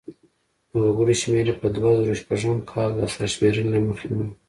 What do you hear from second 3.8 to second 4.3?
مخې و.